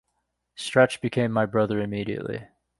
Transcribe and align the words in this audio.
Stretch 0.55 0.99
became 0.99 1.31
my 1.31 1.45
brother 1.45 1.79
immediately. 1.79 2.47